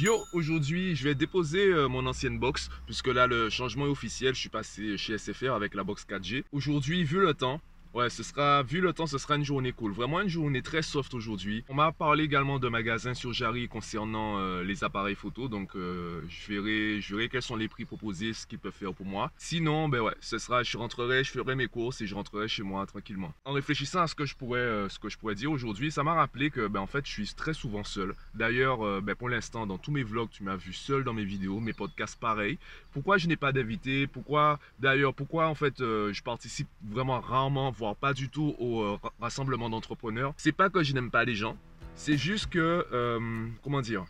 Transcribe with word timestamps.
Yo, 0.00 0.24
aujourd'hui, 0.32 0.96
je 0.96 1.04
vais 1.04 1.14
déposer 1.14 1.66
euh, 1.66 1.86
mon 1.86 2.06
ancienne 2.06 2.38
box, 2.38 2.70
puisque 2.86 3.08
là, 3.08 3.26
le 3.26 3.50
changement 3.50 3.84
est 3.84 3.90
officiel. 3.90 4.34
Je 4.34 4.40
suis 4.40 4.48
passé 4.48 4.96
chez 4.96 5.18
SFR 5.18 5.50
avec 5.50 5.74
la 5.74 5.84
box 5.84 6.06
4G. 6.08 6.44
Aujourd'hui, 6.52 7.04
vu 7.04 7.20
le 7.20 7.34
temps, 7.34 7.60
Ouais, 7.92 8.08
ce 8.08 8.22
sera, 8.22 8.62
vu 8.62 8.80
le 8.80 8.92
temps, 8.92 9.08
ce 9.08 9.18
sera 9.18 9.34
une 9.34 9.44
journée 9.44 9.72
cool. 9.72 9.90
Vraiment 9.90 10.20
une 10.20 10.28
journée 10.28 10.62
très 10.62 10.80
soft 10.80 11.12
aujourd'hui. 11.12 11.64
On 11.68 11.74
m'a 11.74 11.90
parlé 11.90 12.22
également 12.22 12.60
de 12.60 12.68
magasins 12.68 13.14
sur 13.14 13.32
Jarry 13.32 13.66
concernant 13.66 14.38
euh, 14.38 14.62
les 14.62 14.84
appareils 14.84 15.16
photo. 15.16 15.48
Donc, 15.48 15.74
euh, 15.74 16.20
je, 16.28 16.52
verrai, 16.52 17.00
je 17.00 17.16
verrai 17.16 17.28
quels 17.28 17.42
sont 17.42 17.56
les 17.56 17.66
prix 17.66 17.84
proposés, 17.84 18.32
ce 18.32 18.46
qu'ils 18.46 18.60
peuvent 18.60 18.72
faire 18.72 18.94
pour 18.94 19.06
moi. 19.06 19.32
Sinon, 19.36 19.88
ben 19.88 20.00
ouais, 20.02 20.14
ce 20.20 20.38
sera, 20.38 20.62
je 20.62 20.78
rentrerai, 20.78 21.24
je 21.24 21.32
ferai 21.32 21.56
mes 21.56 21.66
courses 21.66 22.00
et 22.00 22.06
je 22.06 22.14
rentrerai 22.14 22.46
chez 22.46 22.62
moi 22.62 22.86
tranquillement. 22.86 23.34
En 23.44 23.52
réfléchissant 23.52 24.02
à 24.02 24.06
ce 24.06 24.14
que 24.14 24.24
je 24.24 24.36
pourrais, 24.36 24.60
euh, 24.60 24.88
ce 24.88 25.00
que 25.00 25.08
je 25.08 25.18
pourrais 25.18 25.34
dire 25.34 25.50
aujourd'hui, 25.50 25.90
ça 25.90 26.04
m'a 26.04 26.14
rappelé 26.14 26.50
que, 26.50 26.68
ben 26.68 26.80
en 26.80 26.86
fait, 26.86 27.04
je 27.04 27.10
suis 27.10 27.34
très 27.34 27.54
souvent 27.54 27.82
seul. 27.82 28.14
D'ailleurs, 28.34 29.02
ben 29.02 29.16
pour 29.16 29.28
l'instant, 29.28 29.66
dans 29.66 29.78
tous 29.78 29.90
mes 29.90 30.04
vlogs, 30.04 30.30
tu 30.30 30.44
m'as 30.44 30.54
vu 30.54 30.72
seul 30.72 31.02
dans 31.02 31.12
mes 31.12 31.24
vidéos, 31.24 31.58
mes 31.58 31.72
podcasts 31.72 32.20
pareil. 32.20 32.56
Pourquoi 32.92 33.18
je 33.18 33.26
n'ai 33.26 33.36
pas 33.36 33.50
d'invité? 33.50 34.06
Pourquoi, 34.06 34.60
d'ailleurs, 34.78 35.12
pourquoi 35.12 35.48
en 35.48 35.56
fait, 35.56 35.78
je 35.78 36.22
participe 36.22 36.68
vraiment 36.88 37.18
rarement 37.20 37.72
pas 38.00 38.12
du 38.12 38.28
tout 38.28 38.54
au 38.58 38.82
euh, 38.82 38.98
rassemblement 39.20 39.70
d'entrepreneurs. 39.70 40.34
C'est 40.36 40.52
pas 40.52 40.70
que 40.70 40.82
je 40.82 40.92
n'aime 40.94 41.10
pas 41.10 41.24
les 41.24 41.34
gens, 41.34 41.56
c'est 41.94 42.16
juste 42.16 42.50
que, 42.50 42.86
euh, 42.92 43.48
comment 43.62 43.80
dire? 43.80 44.04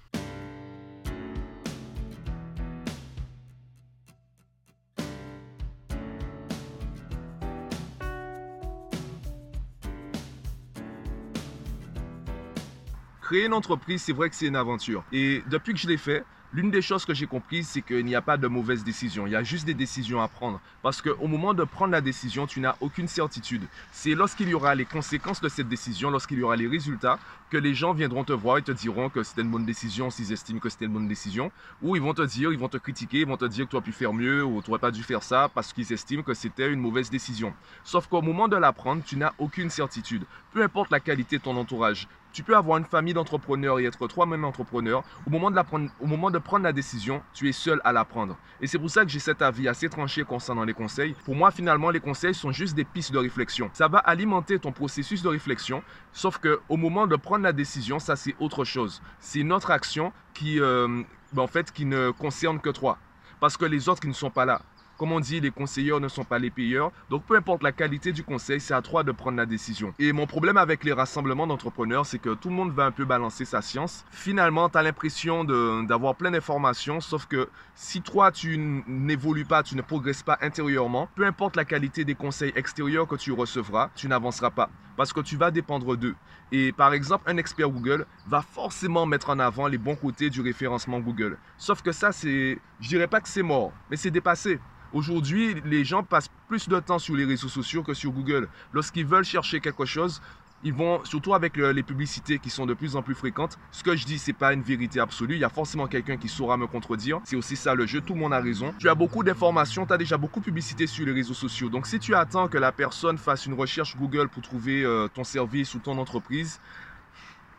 Créer 13.22 13.46
une 13.46 13.52
entreprise, 13.52 14.02
c'est 14.02 14.12
vrai 14.12 14.28
que 14.28 14.34
c'est 14.34 14.46
une 14.46 14.56
aventure. 14.56 15.04
Et 15.12 15.44
depuis 15.48 15.72
que 15.72 15.78
je 15.78 15.86
l'ai 15.86 15.96
fait, 15.96 16.24
L'une 16.52 16.72
des 16.72 16.82
choses 16.82 17.04
que 17.04 17.14
j'ai 17.14 17.28
comprises, 17.28 17.68
c'est 17.68 17.80
qu'il 17.80 18.04
n'y 18.04 18.16
a 18.16 18.22
pas 18.22 18.36
de 18.36 18.48
mauvaise 18.48 18.82
décision. 18.82 19.24
Il 19.24 19.30
y 19.30 19.36
a 19.36 19.44
juste 19.44 19.66
des 19.66 19.74
décisions 19.74 20.20
à 20.20 20.26
prendre. 20.26 20.60
Parce 20.82 21.00
qu'au 21.00 21.28
moment 21.28 21.54
de 21.54 21.62
prendre 21.62 21.92
la 21.92 22.00
décision, 22.00 22.48
tu 22.48 22.58
n'as 22.58 22.74
aucune 22.80 23.06
certitude. 23.06 23.62
C'est 23.92 24.16
lorsqu'il 24.16 24.48
y 24.48 24.54
aura 24.54 24.74
les 24.74 24.84
conséquences 24.84 25.40
de 25.40 25.48
cette 25.48 25.68
décision, 25.68 26.10
lorsqu'il 26.10 26.40
y 26.40 26.42
aura 26.42 26.56
les 26.56 26.66
résultats, 26.66 27.20
que 27.50 27.56
les 27.56 27.72
gens 27.72 27.92
viendront 27.92 28.24
te 28.24 28.32
voir 28.32 28.58
et 28.58 28.62
te 28.62 28.72
diront 28.72 29.10
que 29.10 29.22
c'était 29.22 29.42
une 29.42 29.50
bonne 29.50 29.64
décision 29.64 30.10
s'ils 30.10 30.32
estiment 30.32 30.58
que 30.58 30.68
c'était 30.68 30.86
une 30.86 30.92
bonne 30.92 31.06
décision. 31.06 31.52
Ou 31.82 31.94
ils 31.94 32.02
vont 32.02 32.14
te 32.14 32.22
dire, 32.22 32.52
ils 32.52 32.58
vont 32.58 32.68
te 32.68 32.78
critiquer, 32.78 33.20
ils 33.20 33.28
vont 33.28 33.36
te 33.36 33.44
dire 33.44 33.66
que 33.66 33.70
tu 33.70 33.76
as 33.76 33.80
pu 33.80 33.92
faire 33.92 34.12
mieux 34.12 34.44
ou 34.44 34.60
tu 34.60 34.70
n'aurais 34.70 34.80
pas 34.80 34.90
dû 34.90 35.04
faire 35.04 35.22
ça 35.22 35.48
parce 35.54 35.72
qu'ils 35.72 35.92
estiment 35.92 36.24
que 36.24 36.34
c'était 36.34 36.72
une 36.72 36.80
mauvaise 36.80 37.10
décision. 37.10 37.54
Sauf 37.84 38.08
qu'au 38.08 38.22
moment 38.22 38.48
de 38.48 38.56
la 38.56 38.72
prendre, 38.72 39.04
tu 39.04 39.16
n'as 39.16 39.34
aucune 39.38 39.70
certitude. 39.70 40.24
Peu 40.52 40.64
importe 40.64 40.90
la 40.90 40.98
qualité 40.98 41.38
de 41.38 41.42
ton 41.42 41.56
entourage, 41.56 42.08
tu 42.32 42.42
peux 42.42 42.56
avoir 42.56 42.78
une 42.78 42.84
famille 42.84 43.14
d'entrepreneurs 43.14 43.80
et 43.80 43.84
être 43.84 44.06
toi-même 44.06 44.44
entrepreneur. 44.44 45.02
Au 45.26 45.30
moment, 45.30 45.50
de 45.50 46.38
prendre, 46.38 46.64
la 46.64 46.72
décision, 46.72 47.22
tu 47.32 47.48
es 47.48 47.52
seul 47.52 47.80
à 47.84 47.92
la 47.92 48.04
prendre. 48.04 48.36
Et 48.60 48.66
c'est 48.66 48.78
pour 48.78 48.90
ça 48.90 49.04
que 49.04 49.10
j'ai 49.10 49.18
cet 49.18 49.42
avis 49.42 49.68
assez 49.68 49.88
tranché 49.88 50.24
concernant 50.24 50.64
les 50.64 50.74
conseils. 50.74 51.14
Pour 51.24 51.34
moi, 51.34 51.50
finalement, 51.50 51.90
les 51.90 52.00
conseils 52.00 52.34
sont 52.34 52.52
juste 52.52 52.74
des 52.74 52.84
pistes 52.84 53.12
de 53.12 53.18
réflexion. 53.18 53.70
Ça 53.72 53.88
va 53.88 53.98
alimenter 53.98 54.58
ton 54.58 54.72
processus 54.72 55.22
de 55.22 55.28
réflexion, 55.28 55.82
sauf 56.12 56.38
que 56.38 56.60
au 56.68 56.76
moment 56.76 57.06
de 57.06 57.16
prendre 57.16 57.44
la 57.44 57.52
décision, 57.52 57.98
ça 57.98 58.16
c'est 58.16 58.34
autre 58.38 58.64
chose. 58.64 59.02
C'est 59.18 59.42
notre 59.42 59.70
action 59.70 60.12
qui, 60.34 60.60
euh, 60.60 61.02
ben, 61.32 61.42
en 61.42 61.46
fait, 61.46 61.72
qui 61.72 61.84
ne 61.84 62.10
concerne 62.10 62.60
que 62.60 62.70
toi. 62.70 62.98
Parce 63.40 63.56
que 63.56 63.64
les 63.64 63.88
autres 63.88 64.00
qui 64.00 64.08
ne 64.08 64.12
sont 64.12 64.30
pas 64.30 64.44
là. 64.44 64.62
Comme 65.00 65.12
on 65.12 65.20
dit, 65.20 65.40
les 65.40 65.50
conseillers 65.50 65.98
ne 65.98 66.08
sont 66.08 66.24
pas 66.24 66.38
les 66.38 66.50
payeurs. 66.50 66.92
Donc 67.08 67.24
peu 67.24 67.34
importe 67.34 67.62
la 67.62 67.72
qualité 67.72 68.12
du 68.12 68.22
conseil, 68.22 68.60
c'est 68.60 68.74
à 68.74 68.82
toi 68.82 69.02
de 69.02 69.12
prendre 69.12 69.38
la 69.38 69.46
décision. 69.46 69.94
Et 69.98 70.12
mon 70.12 70.26
problème 70.26 70.58
avec 70.58 70.84
les 70.84 70.92
rassemblements 70.92 71.46
d'entrepreneurs, 71.46 72.04
c'est 72.04 72.18
que 72.18 72.34
tout 72.34 72.50
le 72.50 72.54
monde 72.54 72.74
va 72.74 72.84
un 72.84 72.90
peu 72.90 73.06
balancer 73.06 73.46
sa 73.46 73.62
science. 73.62 74.04
Finalement, 74.10 74.68
tu 74.68 74.76
as 74.76 74.82
l'impression 74.82 75.42
d'avoir 75.84 76.16
plein 76.16 76.30
d'informations, 76.30 77.00
sauf 77.00 77.24
que 77.24 77.48
si 77.74 78.02
toi, 78.02 78.30
tu 78.30 78.58
n'évolues 78.58 79.46
pas, 79.46 79.62
tu 79.62 79.74
ne 79.74 79.80
progresses 79.80 80.22
pas 80.22 80.36
intérieurement, 80.42 81.08
peu 81.14 81.24
importe 81.24 81.56
la 81.56 81.64
qualité 81.64 82.04
des 82.04 82.14
conseils 82.14 82.52
extérieurs 82.54 83.08
que 83.08 83.16
tu 83.16 83.32
recevras, 83.32 83.88
tu 83.94 84.06
n'avanceras 84.06 84.50
pas 84.50 84.68
parce 84.98 85.14
que 85.14 85.20
tu 85.20 85.38
vas 85.38 85.50
dépendre 85.50 85.96
d'eux. 85.96 86.14
Et 86.52 86.72
par 86.72 86.92
exemple, 86.92 87.24
un 87.26 87.38
expert 87.38 87.70
Google 87.70 88.04
va 88.26 88.42
forcément 88.42 89.06
mettre 89.06 89.30
en 89.30 89.38
avant 89.38 89.66
les 89.66 89.78
bons 89.78 89.96
côtés 89.96 90.28
du 90.28 90.42
référencement 90.42 91.00
Google. 91.00 91.38
Sauf 91.56 91.80
que 91.80 91.90
ça, 91.90 92.12
c'est, 92.12 92.58
je 92.80 92.88
dirais 92.88 93.06
pas 93.06 93.22
que 93.22 93.28
c'est 93.30 93.42
mort, 93.42 93.72
mais 93.88 93.96
c'est 93.96 94.10
dépassé. 94.10 94.60
Aujourd'hui, 94.92 95.54
les 95.64 95.84
gens 95.84 96.02
passent 96.02 96.30
plus 96.48 96.68
de 96.68 96.80
temps 96.80 96.98
sur 96.98 97.14
les 97.14 97.24
réseaux 97.24 97.48
sociaux 97.48 97.82
que 97.82 97.94
sur 97.94 98.10
Google. 98.10 98.48
Lorsqu'ils 98.72 99.06
veulent 99.06 99.24
chercher 99.24 99.60
quelque 99.60 99.84
chose, 99.84 100.20
ils 100.62 100.74
vont, 100.74 101.02
surtout 101.04 101.32
avec 101.32 101.56
les 101.56 101.82
publicités 101.82 102.38
qui 102.38 102.50
sont 102.50 102.66
de 102.66 102.74
plus 102.74 102.96
en 102.96 103.02
plus 103.02 103.14
fréquentes, 103.14 103.56
ce 103.70 103.82
que 103.82 103.96
je 103.96 104.04
dis, 104.04 104.18
c'est 104.18 104.34
pas 104.34 104.52
une 104.52 104.62
vérité 104.62 105.00
absolue. 105.00 105.34
Il 105.34 105.40
y 105.40 105.44
a 105.44 105.48
forcément 105.48 105.86
quelqu'un 105.86 106.16
qui 106.16 106.28
saura 106.28 106.56
me 106.56 106.66
contredire. 106.66 107.20
C'est 107.24 107.36
aussi 107.36 107.56
ça 107.56 107.74
le 107.74 107.86
jeu. 107.86 108.00
Tout 108.00 108.14
le 108.14 108.20
monde 108.20 108.34
a 108.34 108.40
raison. 108.40 108.74
Tu 108.78 108.88
as 108.88 108.94
beaucoup 108.94 109.22
d'informations, 109.22 109.86
tu 109.86 109.92
as 109.92 109.98
déjà 109.98 110.18
beaucoup 110.18 110.40
de 110.40 110.44
publicité 110.44 110.86
sur 110.86 111.06
les 111.06 111.12
réseaux 111.12 111.34
sociaux. 111.34 111.68
Donc, 111.68 111.86
si 111.86 111.98
tu 111.98 112.14
attends 112.14 112.48
que 112.48 112.58
la 112.58 112.72
personne 112.72 113.16
fasse 113.16 113.46
une 113.46 113.54
recherche 113.54 113.96
Google 113.96 114.28
pour 114.28 114.42
trouver 114.42 114.84
euh, 114.84 115.08
ton 115.08 115.24
service 115.24 115.74
ou 115.74 115.78
ton 115.78 115.96
entreprise, 115.98 116.60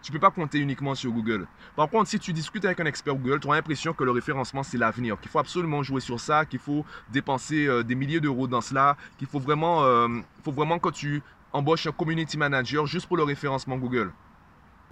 tu 0.01 0.11
ne 0.11 0.17
peux 0.17 0.21
pas 0.21 0.31
compter 0.31 0.59
uniquement 0.59 0.95
sur 0.95 1.11
Google. 1.11 1.47
Par 1.75 1.89
contre, 1.89 2.09
si 2.09 2.19
tu 2.19 2.33
discutes 2.33 2.65
avec 2.65 2.79
un 2.79 2.85
expert 2.85 3.15
Google, 3.15 3.39
tu 3.39 3.49
as 3.49 3.55
l'impression 3.55 3.93
que 3.93 4.03
le 4.03 4.11
référencement, 4.11 4.63
c'est 4.63 4.77
l'avenir, 4.77 5.19
qu'il 5.19 5.29
faut 5.29 5.39
absolument 5.39 5.83
jouer 5.83 6.01
sur 6.01 6.19
ça, 6.19 6.45
qu'il 6.45 6.59
faut 6.59 6.85
dépenser 7.11 7.67
euh, 7.67 7.83
des 7.83 7.95
milliers 7.95 8.19
d'euros 8.19 8.47
dans 8.47 8.61
cela, 8.61 8.97
qu'il 9.17 9.27
faut 9.27 9.39
vraiment, 9.39 9.83
euh, 9.83 10.07
faut 10.43 10.51
vraiment 10.51 10.79
que 10.79 10.89
tu 10.89 11.21
embauches 11.53 11.87
un 11.87 11.91
community 11.91 12.37
manager 12.37 12.85
juste 12.85 13.07
pour 13.07 13.17
le 13.17 13.23
référencement 13.23 13.77
Google. 13.77 14.11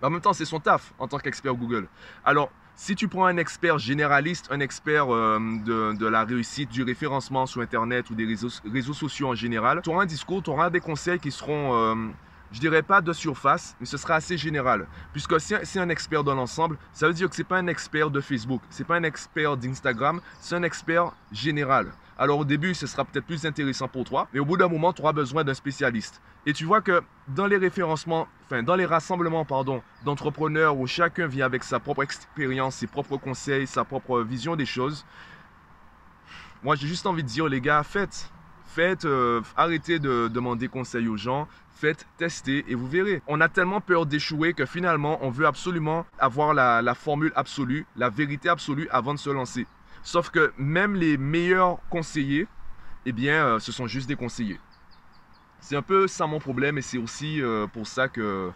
En 0.01 0.09
même 0.09 0.21
temps, 0.21 0.33
c'est 0.33 0.45
son 0.45 0.59
taf 0.59 0.93
en 0.99 1.07
tant 1.07 1.17
qu'expert 1.17 1.55
Google. 1.55 1.87
Alors, 2.23 2.51
si 2.75 2.95
tu 2.95 3.09
prends 3.09 3.25
un 3.25 3.35
expert 3.35 3.77
généraliste, 3.77 4.47
un 4.51 4.61
expert 4.61 5.13
euh, 5.13 5.39
de, 5.65 6.07
la 6.07 6.23
réussite 6.23 6.69
du 6.69 6.83
référencement 6.83 7.45
sur 7.45 7.61
Internet 7.61 8.09
ou 8.09 8.15
des 8.15 8.25
réseaux, 8.25 8.49
réseaux 8.71 8.93
sociaux 8.93 9.27
en 9.27 9.35
général, 9.35 9.81
tu 9.83 9.89
auras 9.89 10.03
un 10.03 10.05
discours, 10.05 10.43
tu 10.43 10.49
auras 10.49 10.69
des 10.69 10.79
conseils 10.79 11.19
qui 11.19 11.31
seront 11.31 12.13
je 12.51 12.59
dirais 12.59 12.81
pas 12.81 13.01
de 13.01 13.13
surface, 13.13 13.75
mais 13.79 13.85
ce 13.85 13.97
sera 13.97 14.15
assez 14.15 14.37
général. 14.37 14.87
Puisque 15.11 15.39
si 15.39 15.53
c'est 15.63 15.79
un 15.79 15.89
expert 15.89 16.23
dans 16.23 16.35
l'ensemble, 16.35 16.77
ça 16.93 17.07
veut 17.07 17.13
dire 17.13 17.29
que 17.29 17.35
ce 17.35 17.41
n'est 17.41 17.47
pas 17.47 17.57
un 17.57 17.67
expert 17.67 18.09
de 18.09 18.21
Facebook, 18.21 18.61
ce 18.69 18.79
n'est 18.79 18.87
pas 18.87 18.95
un 18.95 19.03
expert 19.03 19.57
d'Instagram, 19.57 20.21
c'est 20.39 20.55
un 20.55 20.63
expert 20.63 21.11
général. 21.31 21.91
Alors 22.17 22.39
au 22.39 22.45
début, 22.45 22.73
ce 22.73 22.85
sera 22.87 23.05
peut-être 23.05 23.25
plus 23.25 23.45
intéressant 23.45 23.87
pour 23.87 24.03
toi, 24.03 24.27
mais 24.33 24.39
au 24.39 24.45
bout 24.45 24.57
d'un 24.57 24.67
moment, 24.67 24.91
tu 24.91 25.01
auras 25.01 25.13
besoin 25.13 25.43
d'un 25.43 25.53
spécialiste. 25.53 26.21
Et 26.45 26.53
tu 26.53 26.65
vois 26.65 26.81
que 26.81 27.01
dans 27.27 27.47
les 27.47 27.57
référencements, 27.57 28.27
enfin 28.45 28.63
dans 28.63 28.75
les 28.75 28.85
rassemblements, 28.85 29.45
pardon, 29.45 29.81
d'entrepreneurs 30.03 30.77
où 30.77 30.87
chacun 30.87 31.27
vient 31.27 31.45
avec 31.45 31.63
sa 31.63 31.79
propre 31.79 32.03
expérience, 32.03 32.75
ses 32.75 32.87
propres 32.87 33.17
conseils, 33.17 33.67
sa 33.67 33.85
propre 33.85 34.21
vision 34.21 34.55
des 34.55 34.65
choses, 34.65 35.05
moi 36.63 36.75
j'ai 36.75 36.87
juste 36.87 37.05
envie 37.05 37.23
de 37.23 37.27
dire 37.29 37.47
les 37.47 37.61
gars, 37.61 37.83
faites, 37.83 38.31
faites, 38.69 39.05
euh, 39.05 39.41
arrêtez 39.57 39.99
de 39.99 40.27
demander 40.27 40.67
conseil 40.67 41.07
aux 41.07 41.17
gens, 41.17 41.47
faites 41.75 42.05
tester 42.17 42.65
et 42.67 42.75
vous 42.75 42.87
verrez. 42.87 43.21
On 43.27 43.41
a 43.41 43.49
tellement 43.49 43.81
peur 43.81 44.05
d'échouer 44.05 44.53
que 44.53 44.65
finalement, 44.65 45.17
on 45.21 45.29
veut 45.29 45.47
absolument 45.47 46.05
avoir 46.19 46.53
la, 46.53 46.93
formule 46.93 47.31
absolue, 47.35 47.85
la 47.97 48.09
vérité 48.09 48.49
absolue 48.49 48.87
avant 48.91 49.13
de 49.13 49.19
se 49.19 49.29
lancer. 49.29 49.65
Sauf 50.03 50.29
que 50.29 50.53
même 50.57 50.95
les 50.95 51.17
meilleurs 51.17 51.79
conseillers, 51.89 52.47
eh 53.05 53.11
bien, 53.11 53.45
euh, 53.45 53.59
ce 53.59 53.71
sont 53.71 53.87
juste 53.87 54.07
des 54.07 54.15
conseillers. 54.15 54.59
C'est 55.61 55.75
un 55.75 55.81
peu 55.81 56.07
ça 56.07 56.25
mon 56.27 56.39
problème 56.39 56.77
et 56.77 56.81
c'est 56.81 56.97
aussi 56.97 57.41
euh, 57.41 57.67
pour 57.67 57.87
ça 57.87 58.07
que 58.07 58.51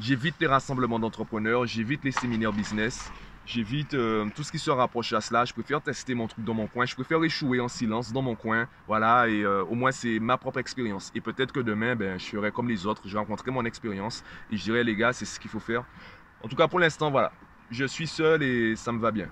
j'évite 0.00 0.34
les 0.40 0.46
rassemblements 0.46 0.98
d'entrepreneurs, 0.98 1.66
j'évite 1.66 2.02
les 2.04 2.12
séminaires 2.12 2.52
business. 2.52 3.10
J'évite 3.48 3.94
euh, 3.94 4.26
tout 4.34 4.42
ce 4.42 4.52
qui 4.52 4.58
se 4.58 4.70
rapproche 4.70 5.14
à 5.14 5.22
cela. 5.22 5.46
Je 5.46 5.54
préfère 5.54 5.80
tester 5.80 6.14
mon 6.14 6.26
truc 6.26 6.44
dans 6.44 6.52
mon 6.52 6.66
coin. 6.66 6.84
Je 6.84 6.94
préfère 6.94 7.24
échouer 7.24 7.60
en 7.60 7.68
silence 7.68 8.12
dans 8.12 8.20
mon 8.20 8.34
coin. 8.34 8.68
Voilà, 8.86 9.26
et 9.26 9.42
euh, 9.42 9.64
au 9.64 9.74
moins 9.74 9.90
c'est 9.90 10.18
ma 10.18 10.36
propre 10.36 10.58
expérience. 10.58 11.10
Et 11.14 11.22
peut-être 11.22 11.50
que 11.50 11.60
demain, 11.60 11.96
ben, 11.96 12.18
je 12.20 12.26
ferai 12.26 12.52
comme 12.52 12.68
les 12.68 12.84
autres. 12.84 13.00
Je 13.06 13.12
vais 13.14 13.18
rencontrer 13.18 13.50
mon 13.50 13.64
expérience 13.64 14.22
et 14.52 14.58
je 14.58 14.64
dirai, 14.64 14.84
les 14.84 14.94
gars, 14.94 15.14
c'est 15.14 15.24
ce 15.24 15.40
qu'il 15.40 15.50
faut 15.50 15.60
faire. 15.60 15.82
En 16.44 16.48
tout 16.48 16.56
cas, 16.56 16.68
pour 16.68 16.78
l'instant, 16.78 17.10
voilà. 17.10 17.32
Je 17.70 17.86
suis 17.86 18.06
seul 18.06 18.42
et 18.42 18.76
ça 18.76 18.92
me 18.92 18.98
va 19.00 19.10
bien. 19.10 19.30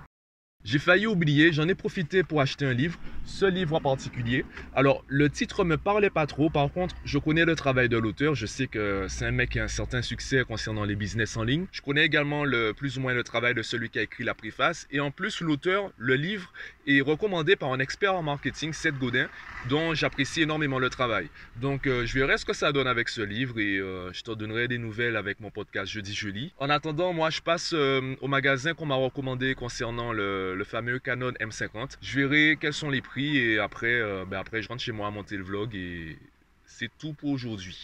J'ai 0.67 0.79
failli 0.79 1.07
oublier, 1.07 1.53
j'en 1.53 1.65
ai 1.69 1.75
profité 1.75 2.23
pour 2.23 2.41
acheter 2.41 2.65
un 2.65 2.73
livre, 2.73 2.99
ce 3.23 3.45
livre 3.45 3.75
en 3.75 3.79
particulier. 3.79 4.43
Alors, 4.73 5.01
le 5.07 5.29
titre 5.29 5.63
me 5.63 5.77
parlait 5.77 6.09
pas 6.09 6.27
trop, 6.27 6.49
par 6.49 6.69
contre, 6.73 6.93
je 7.05 7.17
connais 7.17 7.45
le 7.45 7.55
travail 7.55 7.87
de 7.87 7.97
l'auteur, 7.97 8.35
je 8.35 8.45
sais 8.45 8.67
que 8.67 9.05
c'est 9.07 9.23
un 9.23 9.31
mec 9.31 9.51
qui 9.51 9.59
a 9.59 9.63
un 9.63 9.69
certain 9.69 10.01
succès 10.01 10.43
concernant 10.45 10.83
les 10.83 10.97
business 10.97 11.37
en 11.37 11.43
ligne. 11.43 11.67
Je 11.71 11.79
connais 11.81 12.03
également 12.03 12.43
le, 12.43 12.73
plus 12.73 12.97
ou 12.97 13.01
moins 13.01 13.13
le 13.13 13.23
travail 13.23 13.53
de 13.53 13.61
celui 13.61 13.89
qui 13.89 13.99
a 13.99 14.01
écrit 14.01 14.25
la 14.25 14.33
préface. 14.33 14.87
Et 14.91 14.99
en 14.99 15.09
plus, 15.09 15.39
l'auteur, 15.39 15.89
le 15.97 16.15
livre 16.15 16.51
est 16.85 16.99
recommandé 16.99 17.55
par 17.55 17.71
un 17.71 17.79
expert 17.79 18.13
en 18.13 18.23
marketing, 18.23 18.73
Seth 18.73 18.97
Godin, 18.97 19.29
dont 19.69 19.93
j'apprécie 19.93 20.41
énormément 20.41 20.79
le 20.79 20.89
travail. 20.89 21.29
Donc, 21.61 21.87
euh, 21.87 22.05
je 22.05 22.13
verrai 22.19 22.37
ce 22.37 22.43
que 22.43 22.53
ça 22.53 22.73
donne 22.73 22.87
avec 22.87 23.07
ce 23.07 23.21
livre 23.21 23.57
et 23.57 23.77
euh, 23.77 24.11
je 24.11 24.21
te 24.21 24.31
donnerai 24.31 24.67
des 24.67 24.79
nouvelles 24.79 25.15
avec 25.15 25.39
mon 25.39 25.49
podcast 25.49 25.89
Jeudi 25.89 26.13
Jeudi. 26.13 26.53
En 26.57 26.69
attendant, 26.69 27.13
moi, 27.13 27.29
je 27.29 27.39
passe 27.39 27.71
euh, 27.73 28.15
au 28.19 28.27
magasin 28.27 28.73
qu'on 28.73 28.85
m'a 28.85 28.95
recommandé 28.95 29.55
concernant 29.55 30.11
le 30.11 30.56
le 30.57 30.63
fameux 30.63 30.99
Canon 30.99 31.31
M50. 31.39 31.97
Je 32.01 32.19
verrai 32.19 32.57
quels 32.59 32.73
sont 32.73 32.89
les 32.89 33.01
prix 33.01 33.37
et 33.37 33.59
après, 33.59 33.93
euh, 33.93 34.25
ben 34.25 34.39
après 34.39 34.61
je 34.61 34.67
rentre 34.67 34.81
chez 34.81 34.91
moi 34.91 35.07
à 35.07 35.11
monter 35.11 35.37
le 35.37 35.43
vlog 35.43 35.73
et 35.75 36.17
c'est 36.65 36.91
tout 36.97 37.13
pour 37.13 37.29
aujourd'hui. 37.29 37.77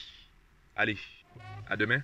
Allez, 0.76 0.98
à 1.70 1.78
demain. 1.78 2.02